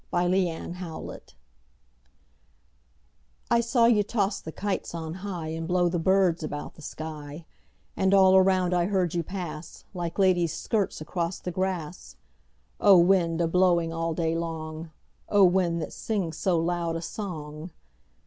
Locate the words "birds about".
5.99-6.73